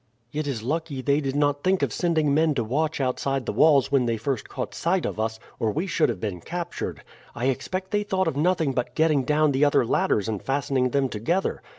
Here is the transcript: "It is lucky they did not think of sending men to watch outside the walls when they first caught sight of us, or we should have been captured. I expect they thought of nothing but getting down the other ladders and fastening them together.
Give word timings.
"It 0.33 0.47
is 0.47 0.63
lucky 0.63 1.03
they 1.03 1.21
did 1.21 1.35
not 1.35 1.63
think 1.63 1.83
of 1.83 1.93
sending 1.93 2.33
men 2.33 2.55
to 2.55 2.63
watch 2.63 2.99
outside 2.99 3.45
the 3.45 3.53
walls 3.53 3.91
when 3.91 4.07
they 4.07 4.17
first 4.17 4.49
caught 4.49 4.73
sight 4.73 5.05
of 5.05 5.19
us, 5.19 5.39
or 5.59 5.69
we 5.69 5.85
should 5.85 6.09
have 6.09 6.19
been 6.19 6.41
captured. 6.41 7.03
I 7.35 7.45
expect 7.49 7.91
they 7.91 8.01
thought 8.01 8.27
of 8.27 8.35
nothing 8.35 8.73
but 8.73 8.95
getting 8.95 9.25
down 9.25 9.51
the 9.51 9.63
other 9.63 9.85
ladders 9.85 10.27
and 10.27 10.41
fastening 10.41 10.89
them 10.89 11.07
together. 11.07 11.61